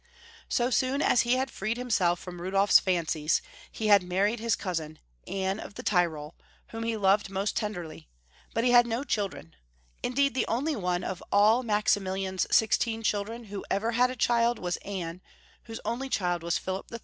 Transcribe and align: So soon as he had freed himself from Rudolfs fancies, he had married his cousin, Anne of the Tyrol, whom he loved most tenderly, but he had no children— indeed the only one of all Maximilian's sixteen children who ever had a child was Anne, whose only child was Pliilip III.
So 0.49 0.71
soon 0.71 1.03
as 1.03 1.21
he 1.21 1.33
had 1.35 1.51
freed 1.51 1.77
himself 1.77 2.19
from 2.19 2.41
Rudolfs 2.41 2.79
fancies, 2.79 3.39
he 3.71 3.85
had 3.85 4.01
married 4.01 4.39
his 4.39 4.55
cousin, 4.55 4.97
Anne 5.27 5.59
of 5.59 5.75
the 5.75 5.83
Tyrol, 5.83 6.33
whom 6.69 6.81
he 6.81 6.97
loved 6.97 7.29
most 7.29 7.55
tenderly, 7.55 8.09
but 8.51 8.63
he 8.63 8.71
had 8.71 8.87
no 8.87 9.03
children— 9.03 9.55
indeed 10.01 10.33
the 10.33 10.47
only 10.47 10.75
one 10.75 11.03
of 11.03 11.21
all 11.31 11.61
Maximilian's 11.61 12.47
sixteen 12.49 13.03
children 13.03 13.43
who 13.43 13.63
ever 13.69 13.91
had 13.91 14.09
a 14.09 14.15
child 14.15 14.57
was 14.57 14.77
Anne, 14.77 15.21
whose 15.65 15.79
only 15.85 16.09
child 16.09 16.41
was 16.41 16.57
Pliilip 16.57 16.91
III. 16.91 16.99